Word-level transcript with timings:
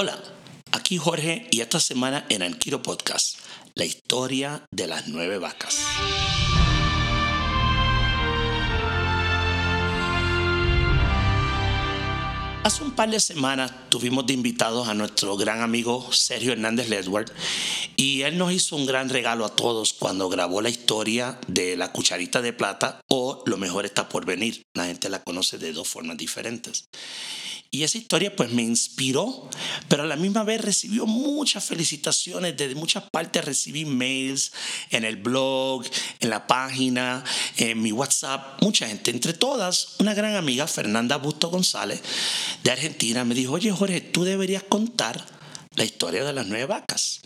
Hola, 0.00 0.16
aquí 0.70 0.96
Jorge 0.96 1.48
y 1.50 1.60
esta 1.60 1.80
semana 1.80 2.24
en 2.28 2.44
Anquiro 2.44 2.80
Podcast, 2.84 3.36
la 3.74 3.84
historia 3.84 4.62
de 4.70 4.86
las 4.86 5.08
nueve 5.08 5.38
vacas. 5.38 5.76
Hace 12.68 12.84
un 12.84 12.90
par 12.90 13.08
de 13.08 13.18
semanas 13.18 13.72
tuvimos 13.88 14.26
de 14.26 14.34
invitados 14.34 14.88
a 14.88 14.92
nuestro 14.92 15.38
gran 15.38 15.62
amigo 15.62 16.12
Sergio 16.12 16.52
Hernández 16.52 16.90
Ledward 16.90 17.32
y 17.96 18.20
él 18.20 18.36
nos 18.36 18.52
hizo 18.52 18.76
un 18.76 18.84
gran 18.84 19.08
regalo 19.08 19.46
a 19.46 19.56
todos 19.56 19.94
cuando 19.94 20.28
grabó 20.28 20.60
la 20.60 20.68
historia 20.68 21.40
de 21.46 21.78
la 21.78 21.92
cucharita 21.92 22.42
de 22.42 22.52
plata 22.52 23.00
o 23.08 23.42
Lo 23.46 23.56
mejor 23.56 23.86
está 23.86 24.10
por 24.10 24.26
venir. 24.26 24.66
La 24.74 24.84
gente 24.84 25.08
la 25.08 25.24
conoce 25.24 25.56
de 25.56 25.72
dos 25.72 25.88
formas 25.88 26.18
diferentes. 26.18 26.90
Y 27.70 27.82
esa 27.82 27.98
historia 27.98 28.34
pues 28.34 28.50
me 28.50 28.62
inspiró, 28.62 29.50
pero 29.88 30.04
a 30.04 30.06
la 30.06 30.16
misma 30.16 30.42
vez 30.42 30.62
recibió 30.62 31.04
muchas 31.04 31.66
felicitaciones 31.66 32.56
desde 32.56 32.74
muchas 32.74 33.04
partes. 33.10 33.44
Recibí 33.44 33.84
mails 33.84 34.52
en 34.90 35.04
el 35.04 35.16
blog, 35.16 35.84
en 36.20 36.30
la 36.30 36.46
página, 36.46 37.22
en 37.58 37.82
mi 37.82 37.92
WhatsApp, 37.92 38.62
mucha 38.62 38.88
gente. 38.88 39.10
Entre 39.10 39.34
todas, 39.34 39.96
una 39.98 40.14
gran 40.14 40.34
amiga, 40.34 40.66
Fernanda 40.66 41.18
Busto 41.18 41.50
González, 41.50 42.00
de 42.62 42.70
Argentina, 42.70 43.24
me 43.24 43.34
dijo, 43.34 43.52
oye 43.52 43.70
Jorge, 43.72 44.00
tú 44.00 44.24
deberías 44.24 44.62
contar 44.62 45.24
la 45.74 45.84
historia 45.84 46.24
de 46.24 46.32
las 46.32 46.46
nueve 46.46 46.66
vacas. 46.66 47.20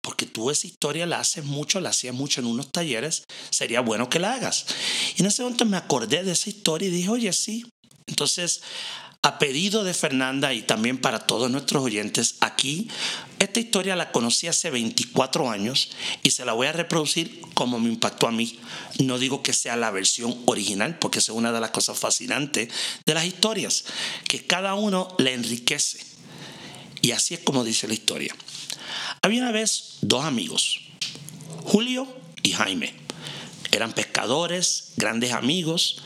Porque 0.00 0.24
tú 0.24 0.50
esa 0.50 0.66
historia 0.66 1.06
la 1.06 1.20
haces 1.20 1.44
mucho, 1.44 1.80
la 1.80 1.90
hacías 1.90 2.14
mucho 2.14 2.40
en 2.40 2.46
unos 2.46 2.70
talleres, 2.72 3.24
sería 3.50 3.80
bueno 3.80 4.08
que 4.08 4.18
la 4.18 4.34
hagas. 4.34 4.66
Y 5.16 5.20
en 5.20 5.26
ese 5.26 5.42
momento 5.42 5.64
me 5.66 5.76
acordé 5.76 6.22
de 6.22 6.32
esa 6.32 6.48
historia 6.48 6.88
y 6.88 6.92
dije, 6.92 7.08
oye, 7.10 7.32
sí. 7.32 7.64
Entonces, 8.06 8.62
a 9.22 9.38
pedido 9.38 9.82
de 9.82 9.94
Fernanda 9.94 10.54
y 10.54 10.62
también 10.62 10.98
para 10.98 11.20
todos 11.20 11.50
nuestros 11.50 11.82
oyentes 11.82 12.36
aquí, 12.40 12.88
esta 13.38 13.60
historia 13.60 13.96
la 13.96 14.12
conocí 14.12 14.46
hace 14.46 14.70
24 14.70 15.50
años 15.50 15.90
y 16.22 16.30
se 16.30 16.44
la 16.44 16.52
voy 16.52 16.68
a 16.68 16.72
reproducir 16.72 17.40
como 17.54 17.80
me 17.80 17.88
impactó 17.88 18.28
a 18.28 18.32
mí. 18.32 18.58
No 18.98 19.18
digo 19.18 19.42
que 19.42 19.52
sea 19.52 19.76
la 19.76 19.90
versión 19.90 20.36
original, 20.46 20.98
porque 20.98 21.18
es 21.18 21.28
una 21.28 21.52
de 21.52 21.60
las 21.60 21.70
cosas 21.70 21.98
fascinantes 21.98 22.68
de 23.04 23.14
las 23.14 23.24
historias, 23.24 23.84
que 24.28 24.46
cada 24.46 24.74
uno 24.74 25.14
le 25.18 25.34
enriquece. 25.34 26.00
Y 27.02 27.12
así 27.12 27.34
es 27.34 27.40
como 27.40 27.64
dice 27.64 27.88
la 27.88 27.94
historia. 27.94 28.34
Había 29.22 29.42
una 29.42 29.52
vez 29.52 29.98
dos 30.00 30.24
amigos, 30.24 30.80
Julio 31.64 32.08
y 32.42 32.52
Jaime. 32.52 32.94
Eran 33.72 33.92
pescadores, 33.92 34.92
grandes 34.96 35.32
amigos. 35.32 36.02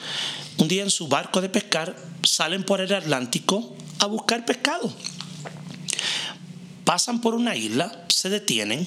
Un 0.59 0.69
día 0.69 0.83
en 0.83 0.91
su 0.91 1.09
barco 1.09 1.41
de 1.41 1.49
pescar 1.49 1.97
salen 2.23 2.65
por 2.65 2.81
el 2.81 2.93
Atlántico 2.93 3.75
a 3.99 4.07
buscar 4.07 4.45
pescado. 4.45 4.93
Pasan 6.85 7.21
por 7.21 7.35
una 7.35 7.57
isla, 7.57 8.07
se 8.09 8.29
detienen 8.29 8.87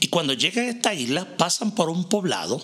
y 0.00 0.08
cuando 0.08 0.32
llegan 0.32 0.66
a 0.66 0.70
esta 0.70 0.94
isla 0.94 1.36
pasan 1.36 1.72
por 1.72 1.90
un 1.90 2.08
poblado 2.08 2.60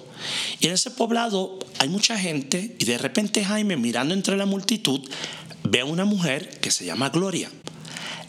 y 0.61 0.67
en 0.67 0.75
ese 0.75 0.91
poblado 0.91 1.59
hay 1.79 1.89
mucha 1.89 2.19
gente 2.19 2.77
y 2.79 2.85
de 2.85 2.99
repente 2.99 3.45
Jaime 3.45 3.77
mirando 3.77 4.15
entre 4.15 4.37
la 4.37 4.47
multitud 4.47 5.01
ve 5.65 5.81
a 5.81 5.85
una 5.85 6.05
mujer 6.05 6.61
que 6.61 6.71
se 6.71 6.85
llama 6.85 7.11
Gloria. 7.11 7.51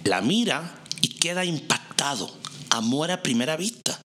La 0.03 0.21
mira 0.21 0.75
y 1.01 1.09
queda 1.09 1.45
impactado, 1.45 2.29
amor 2.69 3.11
a 3.11 3.23
primera 3.23 3.55
vista. 3.57 4.01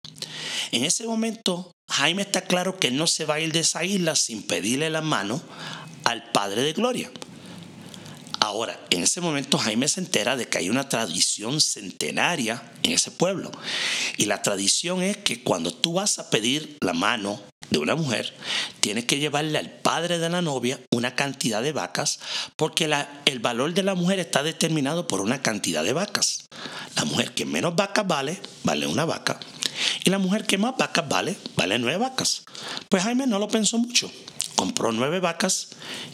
En 0.72 0.84
ese 0.84 1.06
momento 1.06 1.72
Jaime 1.90 2.24
está 2.24 2.42
claro 2.42 2.78
que 2.78 2.92
no 2.92 3.06
se 3.08 3.26
va 3.26 3.36
a 3.36 3.40
ir 3.40 3.52
de 3.52 3.60
esa 3.60 3.84
isla 3.84 4.16
sin 4.16 4.44
pedirle 4.44 4.90
la 4.90 5.02
mano 5.02 5.42
al 6.04 6.32
padre 6.32 6.64
de 6.64 6.74
Gloria. 6.74 7.12
Ahora, 8.44 8.78
en 8.90 9.04
ese 9.04 9.22
momento 9.22 9.58
Jaime 9.58 9.88
se 9.88 10.02
entera 10.02 10.36
de 10.36 10.50
que 10.50 10.58
hay 10.58 10.70
una 10.70 10.90
tradición 10.90 11.62
centenaria 11.62 12.62
en 12.84 12.92
ese 12.92 13.10
pueblo. 13.10 13.50
Y 14.18 14.26
la 14.26 14.42
tradición 14.42 15.02
es 15.02 15.16
que 15.16 15.42
cuando 15.42 15.74
tú 15.74 15.94
vas 15.94 16.20
a 16.20 16.30
pedir 16.30 16.78
la 16.82 16.92
mano 16.92 17.42
de 17.70 17.78
una 17.78 17.96
mujer, 17.96 18.34
tienes 18.82 19.06
que 19.06 19.20
llevarle 19.20 19.58
al 19.58 19.72
padre 19.72 20.20
de 20.20 20.30
la 20.30 20.42
novia 20.42 20.78
una 20.92 21.16
cantidad 21.16 21.64
de 21.64 21.72
vacas, 21.72 22.20
porque 22.58 22.94
el 23.24 23.40
valor 23.40 23.74
de 23.74 23.84
la 23.84 23.96
mujer 23.96 24.20
está 24.20 24.44
determinado 24.44 25.08
por 25.08 25.22
una 25.22 25.42
cantidad 25.42 25.82
de 25.82 25.94
vacas. 25.94 26.50
La 26.98 27.06
mujer 27.06 27.34
que 27.34 27.46
menos 27.46 27.78
vacas 27.78 28.06
vale, 28.06 28.42
vale 28.66 28.88
una 28.88 29.06
vaca. 29.06 29.40
Y 30.04 30.10
la 30.10 30.18
mujer 30.18 30.46
que 30.46 30.58
más 30.58 30.76
vacas 30.78 31.08
vale, 31.08 31.38
vale 31.56 31.80
nueve 31.80 31.98
vacas. 31.98 32.44
Pues 32.90 33.04
Jaime 33.04 33.26
no 33.26 33.40
lo 33.40 33.48
pensó 33.48 33.78
mucho 33.78 34.12
compró 34.64 34.94
nueve 34.94 35.20
vacas 35.20 35.72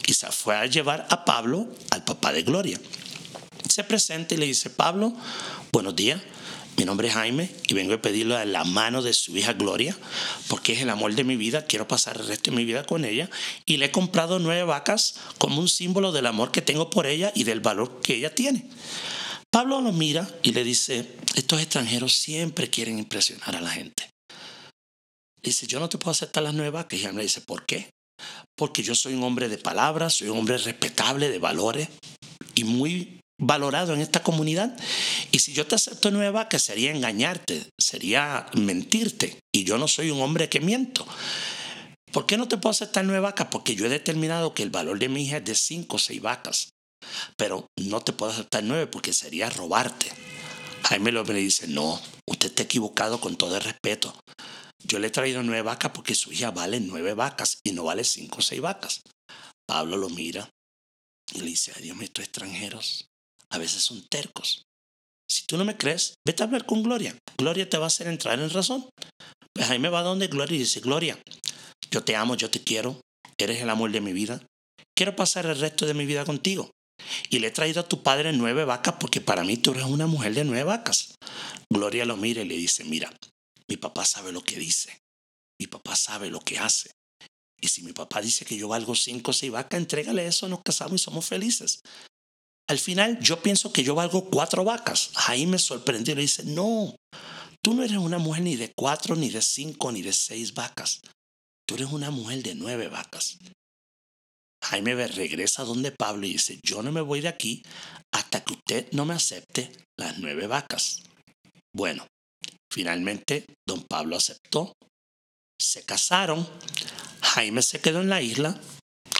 y 0.08 0.12
se 0.12 0.26
fue 0.32 0.56
a 0.56 0.66
llevar 0.66 1.06
a 1.08 1.24
Pablo, 1.24 1.68
al 1.90 2.02
papá 2.02 2.32
de 2.32 2.42
Gloria. 2.42 2.80
Se 3.68 3.84
presenta 3.84 4.34
y 4.34 4.38
le 4.38 4.46
dice, 4.46 4.70
Pablo, 4.70 5.14
buenos 5.70 5.94
días, 5.94 6.20
mi 6.76 6.84
nombre 6.84 7.06
es 7.06 7.14
Jaime 7.14 7.48
y 7.68 7.74
vengo 7.74 7.94
a 7.94 8.02
pedirle 8.02 8.44
la 8.46 8.64
mano 8.64 9.02
de 9.02 9.12
su 9.12 9.36
hija 9.36 9.52
Gloria 9.52 9.96
porque 10.48 10.72
es 10.72 10.82
el 10.82 10.90
amor 10.90 11.14
de 11.14 11.22
mi 11.22 11.36
vida, 11.36 11.64
quiero 11.64 11.86
pasar 11.86 12.16
el 12.16 12.26
resto 12.26 12.50
de 12.50 12.56
mi 12.56 12.64
vida 12.64 12.82
con 12.82 13.04
ella 13.04 13.30
y 13.66 13.76
le 13.76 13.86
he 13.86 13.90
comprado 13.92 14.40
nueve 14.40 14.64
vacas 14.64 15.14
como 15.38 15.60
un 15.60 15.68
símbolo 15.68 16.10
del 16.10 16.26
amor 16.26 16.50
que 16.50 16.60
tengo 16.60 16.90
por 16.90 17.06
ella 17.06 17.30
y 17.36 17.44
del 17.44 17.60
valor 17.60 18.00
que 18.00 18.16
ella 18.16 18.34
tiene. 18.34 18.66
Pablo 19.52 19.80
lo 19.80 19.92
mira 19.92 20.28
y 20.42 20.50
le 20.50 20.64
dice, 20.64 21.06
estos 21.36 21.60
extranjeros 21.60 22.14
siempre 22.14 22.68
quieren 22.68 22.98
impresionar 22.98 23.54
a 23.54 23.60
la 23.60 23.70
gente. 23.70 24.10
dice, 25.40 25.68
yo 25.68 25.78
no 25.78 25.88
te 25.88 25.98
puedo 25.98 26.10
aceptar 26.10 26.42
las 26.42 26.54
nueve 26.54 26.70
vacas. 26.70 26.98
Y 26.98 27.02
Jaime 27.04 27.18
le 27.18 27.22
dice, 27.22 27.42
¿por 27.42 27.64
qué? 27.64 27.90
Porque 28.56 28.82
yo 28.82 28.94
soy 28.94 29.14
un 29.14 29.22
hombre 29.22 29.48
de 29.48 29.58
palabras, 29.58 30.14
soy 30.14 30.28
un 30.28 30.38
hombre 30.38 30.58
respetable, 30.58 31.30
de 31.30 31.38
valores 31.38 31.88
y 32.54 32.64
muy 32.64 33.20
valorado 33.40 33.94
en 33.94 34.00
esta 34.00 34.22
comunidad. 34.22 34.76
Y 35.32 35.38
si 35.38 35.52
yo 35.52 35.66
te 35.66 35.74
acepto 35.74 36.10
nueva, 36.10 36.48
que 36.48 36.58
sería 36.58 36.90
engañarte, 36.90 37.66
sería 37.80 38.46
mentirte. 38.54 39.38
Y 39.52 39.64
yo 39.64 39.78
no 39.78 39.88
soy 39.88 40.10
un 40.10 40.20
hombre 40.20 40.48
que 40.48 40.60
miento. 40.60 41.06
¿Por 42.12 42.26
qué 42.26 42.36
no 42.36 42.48
te 42.48 42.58
puedo 42.58 42.72
aceptar 42.72 43.04
nueve 43.04 43.20
vacas? 43.20 43.48
Porque 43.50 43.74
yo 43.74 43.86
he 43.86 43.88
determinado 43.90 44.52
que 44.52 44.62
el 44.62 44.70
valor 44.70 44.98
de 44.98 45.08
mi 45.08 45.24
hija 45.24 45.38
es 45.38 45.44
de 45.44 45.54
cinco 45.54 45.96
o 45.96 45.98
seis 45.98 46.20
vacas. 46.20 46.70
Pero 47.36 47.66
no 47.76 48.00
te 48.00 48.12
puedo 48.12 48.32
aceptar 48.32 48.62
nueve 48.62 48.86
porque 48.86 49.12
sería 49.12 49.48
robarte. 49.48 50.06
Jaime 50.84 51.12
López 51.12 51.34
le 51.34 51.40
dice, 51.40 51.68
no, 51.68 52.00
usted 52.26 52.48
está 52.48 52.64
equivocado 52.64 53.20
con 53.20 53.36
todo 53.36 53.56
el 53.56 53.62
respeto. 53.62 54.14
Yo 54.84 54.98
le 54.98 55.08
he 55.08 55.10
traído 55.10 55.42
nueve 55.42 55.62
vacas 55.62 55.92
porque 55.92 56.14
su 56.14 56.32
hija 56.32 56.50
vale 56.50 56.80
nueve 56.80 57.14
vacas 57.14 57.58
y 57.64 57.72
no 57.72 57.84
vale 57.84 58.04
cinco 58.04 58.38
o 58.38 58.42
seis 58.42 58.60
vacas. 58.60 59.02
Pablo 59.66 59.96
lo 59.96 60.08
mira 60.08 60.48
y 61.32 61.40
le 61.40 61.46
dice, 61.46 61.72
ay 61.76 61.82
Dios 61.82 61.96
mío, 61.96 62.04
estos 62.04 62.24
extranjeros 62.24 63.06
a 63.50 63.58
veces 63.58 63.82
son 63.82 64.06
tercos. 64.08 64.64
Si 65.28 65.44
tú 65.46 65.56
no 65.56 65.64
me 65.64 65.76
crees, 65.76 66.14
vete 66.26 66.42
a 66.42 66.46
hablar 66.46 66.66
con 66.66 66.82
Gloria. 66.82 67.16
Gloria 67.38 67.68
te 67.68 67.78
va 67.78 67.84
a 67.84 67.86
hacer 67.86 68.08
entrar 68.08 68.40
en 68.40 68.50
razón. 68.50 68.88
Pues 69.54 69.68
Jaime 69.68 69.88
va 69.88 70.02
donde 70.02 70.28
Gloria 70.28 70.56
y 70.56 70.60
dice, 70.60 70.80
Gloria, 70.80 71.18
yo 71.90 72.02
te 72.02 72.16
amo, 72.16 72.34
yo 72.34 72.50
te 72.50 72.62
quiero, 72.62 73.00
eres 73.38 73.60
el 73.60 73.70
amor 73.70 73.92
de 73.92 74.00
mi 74.00 74.12
vida. 74.12 74.42
Quiero 74.96 75.14
pasar 75.14 75.46
el 75.46 75.58
resto 75.58 75.86
de 75.86 75.94
mi 75.94 76.06
vida 76.06 76.24
contigo. 76.24 76.70
Y 77.28 77.38
le 77.38 77.48
he 77.48 77.50
traído 77.50 77.80
a 77.80 77.88
tu 77.88 78.02
padre 78.02 78.32
nueve 78.32 78.64
vacas 78.64 78.96
porque 79.00 79.20
para 79.20 79.44
mí 79.44 79.56
tú 79.56 79.70
eres 79.70 79.84
una 79.84 80.06
mujer 80.06 80.34
de 80.34 80.44
nueve 80.44 80.64
vacas. 80.64 81.14
Gloria 81.72 82.04
lo 82.04 82.16
mira 82.16 82.42
y 82.42 82.48
le 82.48 82.56
dice, 82.56 82.84
mira, 82.84 83.12
mi 83.70 83.76
papá 83.76 84.04
sabe 84.04 84.32
lo 84.32 84.42
que 84.42 84.58
dice. 84.58 85.00
Mi 85.60 85.68
papá 85.68 85.94
sabe 85.94 86.28
lo 86.28 86.40
que 86.40 86.58
hace. 86.58 86.90
Y 87.60 87.68
si 87.68 87.82
mi 87.82 87.92
papá 87.92 88.20
dice 88.20 88.44
que 88.44 88.56
yo 88.56 88.68
valgo 88.68 88.94
cinco 88.94 89.30
o 89.30 89.34
seis 89.34 89.52
vacas, 89.52 89.78
entrégale 89.78 90.26
eso, 90.26 90.48
nos 90.48 90.62
casamos 90.62 91.00
y 91.00 91.04
somos 91.04 91.26
felices. 91.26 91.80
Al 92.68 92.78
final 92.78 93.20
yo 93.20 93.42
pienso 93.42 93.72
que 93.72 93.84
yo 93.84 93.94
valgo 93.94 94.28
cuatro 94.28 94.64
vacas. 94.64 95.10
Jaime 95.14 95.52
me 95.52 95.58
sorprendió 95.58 96.12
y 96.12 96.16
le 96.16 96.22
dice, 96.22 96.44
no, 96.44 96.96
tú 97.62 97.74
no 97.74 97.84
eres 97.84 97.98
una 97.98 98.18
mujer 98.18 98.42
ni 98.42 98.56
de 98.56 98.72
cuatro, 98.76 99.14
ni 99.14 99.28
de 99.28 99.42
cinco, 99.42 99.92
ni 99.92 100.02
de 100.02 100.12
seis 100.12 100.54
vacas. 100.54 101.00
Tú 101.66 101.76
eres 101.76 101.88
una 101.92 102.10
mujer 102.10 102.42
de 102.42 102.54
nueve 102.54 102.88
vacas. 102.88 103.38
Jaime 104.64 104.94
regresa 105.06 105.64
donde 105.64 105.92
Pablo 105.92 106.26
y 106.26 106.32
dice, 106.32 106.58
yo 106.64 106.82
no 106.82 106.90
me 106.90 107.00
voy 107.00 107.20
de 107.20 107.28
aquí 107.28 107.62
hasta 108.12 108.42
que 108.42 108.54
usted 108.54 108.90
no 108.92 109.04
me 109.04 109.14
acepte 109.14 109.70
las 109.96 110.18
nueve 110.18 110.46
vacas. 110.46 111.02
Bueno, 111.72 112.06
Finalmente, 112.70 113.44
don 113.66 113.82
Pablo 113.82 114.16
aceptó. 114.16 114.72
Se 115.60 115.82
casaron. 115.84 116.48
Jaime 117.20 117.62
se 117.62 117.80
quedó 117.80 118.00
en 118.00 118.08
la 118.08 118.22
isla. 118.22 118.58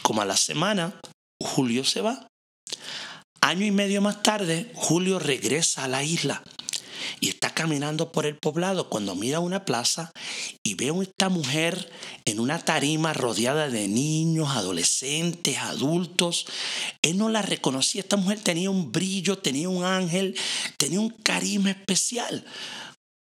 Como 0.02 0.22
a 0.22 0.24
la 0.24 0.36
semana, 0.36 1.00
Julio 1.42 1.84
se 1.84 2.00
va. 2.00 2.28
Año 3.40 3.66
y 3.66 3.70
medio 3.70 4.00
más 4.00 4.22
tarde, 4.22 4.70
Julio 4.74 5.18
regresa 5.18 5.84
a 5.84 5.88
la 5.88 6.02
isla 6.02 6.42
y 7.20 7.28
está 7.28 7.50
caminando 7.50 8.12
por 8.12 8.26
el 8.26 8.36
poblado 8.36 8.88
cuando 8.88 9.14
mira 9.14 9.40
una 9.40 9.64
plaza 9.64 10.12
y 10.62 10.74
ve 10.74 10.90
a 10.90 11.02
esta 11.02 11.28
mujer 11.28 11.90
en 12.24 12.40
una 12.40 12.58
tarima 12.58 13.12
rodeada 13.12 13.68
de 13.68 13.88
niños, 13.88 14.50
adolescentes, 14.50 15.58
adultos. 15.58 16.46
Él 17.02 17.18
no 17.18 17.28
la 17.28 17.42
reconocía. 17.42 18.02
Esta 18.02 18.16
mujer 18.16 18.40
tenía 18.40 18.70
un 18.70 18.92
brillo, 18.92 19.38
tenía 19.38 19.68
un 19.68 19.84
ángel, 19.84 20.36
tenía 20.76 21.00
un 21.00 21.10
carisma 21.10 21.70
especial. 21.70 22.44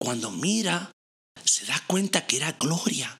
Cuando 0.05 0.29
mira, 0.29 0.91
se 1.43 1.65
da 1.65 1.83
cuenta 1.87 2.27
que 2.27 2.37
era 2.37 2.51
Gloria. 2.51 3.17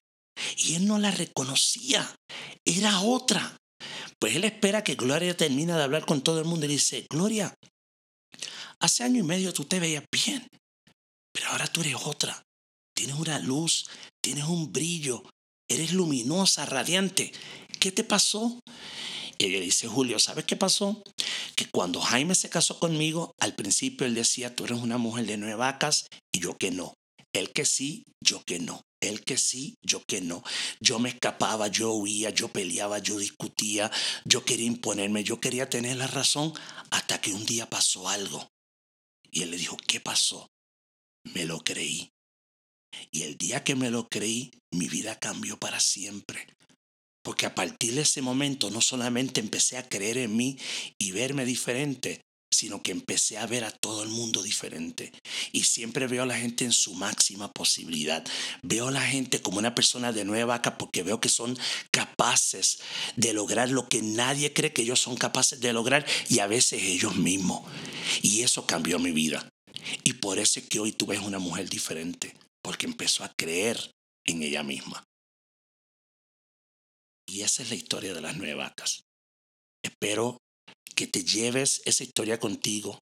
Y 0.56 0.76
él 0.76 0.86
no 0.86 1.00
la 1.00 1.10
reconocía. 1.10 2.16
Era 2.64 3.00
otra. 3.00 3.58
Pues 4.20 4.36
él 4.36 4.44
espera 4.44 4.84
que 4.84 4.94
Gloria 4.94 5.36
termine 5.36 5.74
de 5.74 5.82
hablar 5.82 6.06
con 6.06 6.22
todo 6.22 6.38
el 6.38 6.46
mundo 6.46 6.68
y 6.68 6.70
dice, 6.70 7.08
Gloria, 7.10 7.56
hace 8.80 9.04
año 9.04 9.22
y 9.22 9.24
medio 9.24 9.52
tú 9.52 9.66
te 9.66 9.80
veías 9.80 10.04
bien, 10.12 10.48
pero 11.34 11.50
ahora 11.50 11.66
tú 11.66 11.82
eres 11.82 11.96
otra. 12.04 12.44
Tienes 12.96 13.16
una 13.16 13.40
luz, 13.40 13.88
tienes 14.22 14.44
un 14.44 14.72
brillo, 14.72 15.24
eres 15.68 15.92
luminosa, 15.92 16.68
radiante. 16.68 17.32
¿Qué 17.80 17.92
te 17.92 18.04
pasó? 18.04 18.60
Y 19.40 19.46
ella 19.46 19.60
dice, 19.60 19.88
Julio, 19.88 20.20
¿sabes 20.20 20.46
qué 20.46 20.56
pasó? 20.56 21.02
Que 21.56 21.68
cuando 21.68 22.00
Jaime 22.00 22.36
se 22.36 22.50
casó 22.50 22.80
conmigo, 22.80 23.34
al 23.40 23.56
principio 23.56 24.06
él 24.06 24.14
decía, 24.14 24.56
tú 24.56 24.66
eres 24.66 24.78
una 24.78 25.00
mujer 25.00 25.26
de 25.26 25.38
nueve 25.38 25.56
vacas 25.56 26.06
yo 26.46 26.58
que 26.60 26.70
no. 26.70 26.94
Él 27.34 27.52
que 27.52 27.66
sí, 27.66 28.06
yo 28.22 28.44
que 28.46 28.60
no. 28.60 28.84
Él 29.02 29.24
que 29.24 29.36
sí, 29.36 29.80
yo 29.82 30.04
que 30.06 30.22
no. 30.22 30.44
Yo 30.80 31.00
me 31.00 31.10
escapaba, 31.10 31.70
yo 31.70 31.92
huía, 31.94 32.30
yo 32.30 32.50
peleaba, 32.50 33.00
yo 33.00 33.18
discutía, 33.18 33.92
yo 34.26 34.46
quería 34.46 34.68
imponerme, 34.68 35.24
yo 35.24 35.40
quería 35.40 35.68
tener 35.68 35.98
la 35.98 36.06
razón 36.06 36.54
hasta 36.92 37.20
que 37.20 37.34
un 37.34 37.46
día 37.48 37.68
pasó 37.68 38.08
algo. 38.10 38.48
Y 39.32 39.42
él 39.42 39.50
le 39.50 39.58
dijo, 39.58 39.76
¿qué 39.88 40.00
pasó? 40.00 40.52
Me 41.34 41.46
lo 41.46 41.62
creí. 41.62 42.12
Y 43.10 43.24
el 43.24 43.38
día 43.38 43.64
que 43.64 43.74
me 43.74 43.90
lo 43.90 44.08
creí, 44.08 44.52
mi 44.72 44.88
vida 44.88 45.18
cambió 45.18 45.58
para 45.58 45.80
siempre. 45.80 46.46
Porque 47.24 47.48
a 47.48 47.56
partir 47.56 47.96
de 47.96 48.02
ese 48.02 48.22
momento 48.22 48.70
no 48.70 48.82
solamente 48.82 49.42
empecé 49.42 49.78
a 49.78 49.90
creer 49.90 50.20
en 50.20 50.38
mí 50.38 50.60
y 51.00 51.12
verme 51.12 51.44
diferente, 51.44 52.22
sino 52.56 52.82
que 52.82 52.92
empecé 52.92 53.38
a 53.38 53.46
ver 53.46 53.64
a 53.64 53.72
todo 53.72 54.04
el 54.04 54.10
mundo 54.10 54.42
diferente. 54.44 55.12
Y 55.52 55.64
siempre 55.64 56.08
veo 56.08 56.24
a 56.24 56.26
la 56.26 56.38
gente 56.38 56.66
en 56.66 56.72
su 56.72 56.94
máxima 56.94 57.52
posibilidad. 57.52 58.26
Veo 58.64 58.88
a 58.88 58.92
la 58.92 59.02
gente 59.02 59.42
como 59.42 59.60
una 59.60 59.76
persona 59.76 60.12
de 60.12 60.26
nueva 60.26 60.56
vaca 60.56 60.78
porque 60.78 61.04
veo 61.04 61.20
que 61.20 61.30
son 61.30 61.58
capaces 61.92 62.80
de 63.16 63.34
lograr 63.34 63.70
lo 63.70 63.88
que 63.88 64.02
nadie 64.02 64.54
cree 64.54 64.74
que 64.74 64.84
ellos 64.84 65.00
son 65.00 65.16
capaces 65.16 65.60
de 65.60 65.74
lograr 65.74 66.06
y 66.30 66.40
a 66.40 66.48
veces 66.48 66.82
ellos 66.84 67.16
mismos. 67.16 67.70
Y 68.22 68.42
eso 68.42 68.66
cambió 68.66 69.00
mi 69.00 69.12
vida. 69.12 69.50
Y 70.04 70.14
por 70.14 70.40
eso 70.40 70.60
es 70.60 70.68
que 70.68 70.80
hoy 70.80 70.92
tú 70.92 71.06
ves 71.06 71.20
una 71.20 71.40
mujer 71.40 71.70
diferente, 71.70 72.36
porque 72.64 72.86
empezó 72.86 73.24
a 73.24 73.34
creer 73.38 73.92
en 74.26 74.42
ella 74.42 74.64
misma. 74.64 75.04
Y 77.28 77.42
esa 77.42 77.64
es 77.64 77.70
la 77.70 77.76
historia 77.76 78.14
de 78.14 78.22
las 78.22 78.38
nueve 78.38 78.56
vacas. 78.56 79.04
Espero 79.84 80.38
que 80.96 81.08
te 81.08 81.24
lleves 81.24 81.82
esa 81.86 82.04
historia 82.04 82.40
contigo, 82.40 83.00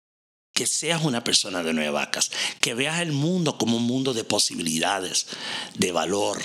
que 0.53 0.67
seas 0.67 1.03
una 1.03 1.23
persona 1.23 1.63
de 1.63 1.73
nueve 1.73 1.91
vacas, 1.91 2.31
que 2.59 2.73
veas 2.73 2.99
el 3.01 3.11
mundo 3.11 3.57
como 3.57 3.77
un 3.77 3.83
mundo 3.83 4.13
de 4.13 4.23
posibilidades, 4.23 5.27
de 5.75 5.91
valor, 5.91 6.39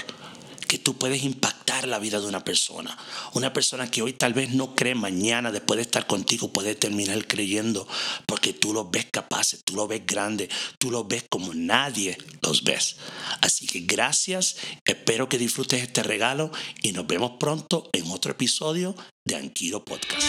que 0.68 0.78
tú 0.78 0.96
puedes 0.96 1.24
impactar 1.24 1.88
la 1.88 1.98
vida 1.98 2.20
de 2.20 2.26
una 2.26 2.44
persona. 2.44 2.96
Una 3.32 3.52
persona 3.52 3.90
que 3.90 4.02
hoy 4.02 4.12
tal 4.12 4.34
vez 4.34 4.50
no 4.50 4.74
cree, 4.74 4.94
mañana 4.94 5.50
después 5.50 5.78
de 5.78 5.82
estar 5.82 6.06
contigo 6.06 6.52
puede 6.52 6.74
terminar 6.74 7.26
creyendo 7.26 7.88
porque 8.26 8.52
tú 8.52 8.72
lo 8.72 8.90
ves 8.90 9.06
capaces, 9.10 9.62
tú 9.64 9.74
lo 9.74 9.88
ves 9.88 10.02
grande, 10.06 10.48
tú 10.78 10.90
lo 10.90 11.04
ves 11.04 11.24
como 11.28 11.54
nadie 11.54 12.18
los 12.42 12.62
ves. 12.64 12.96
Así 13.40 13.66
que 13.66 13.80
gracias, 13.80 14.56
espero 14.84 15.28
que 15.28 15.38
disfrutes 15.38 15.82
este 15.82 16.02
regalo 16.02 16.52
y 16.82 16.92
nos 16.92 17.06
vemos 17.06 17.32
pronto 17.40 17.88
en 17.92 18.10
otro 18.10 18.32
episodio 18.32 18.94
de 19.24 19.36
Anquilo 19.36 19.84
Podcast. 19.84 20.28